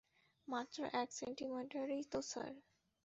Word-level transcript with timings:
মাত্র 0.47 0.77
এক 0.93 1.09
সেন্টিমিটারই 1.11 2.01
তো 2.11 2.19
স্যার। 2.23 2.51